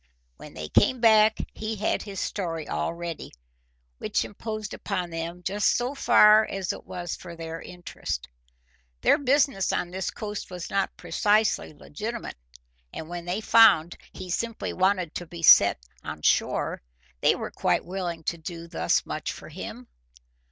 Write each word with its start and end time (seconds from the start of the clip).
When 0.37 0.55
they 0.55 0.67
came 0.67 0.99
back 0.99 1.37
he 1.53 1.75
had 1.75 2.01
his 2.01 2.19
story 2.19 2.67
all 2.67 2.91
ready, 2.91 3.31
which 3.99 4.25
imposed 4.25 4.73
upon 4.73 5.11
them 5.11 5.43
just 5.43 5.77
so 5.77 5.93
far 5.93 6.43
as 6.43 6.73
it 6.73 6.85
was 6.87 7.15
for 7.15 7.35
their 7.35 7.61
interest. 7.61 8.27
Their 9.01 9.19
business 9.19 9.71
on 9.71 9.91
this 9.91 10.09
coast 10.09 10.49
was 10.49 10.71
not 10.71 10.97
precisely 10.97 11.71
legitimate, 11.71 12.37
and 12.91 13.09
when 13.09 13.25
they 13.25 13.41
found 13.41 13.95
he 14.11 14.31
simply 14.31 14.73
wanted 14.73 15.13
to 15.13 15.27
be 15.27 15.43
set 15.43 15.77
on 16.03 16.23
shore, 16.23 16.81
they 17.19 17.35
were 17.35 17.51
quite 17.51 17.85
willing 17.85 18.23
to 18.23 18.39
do 18.39 18.67
thus 18.67 19.05
much 19.05 19.31
for 19.31 19.49
him. 19.49 19.87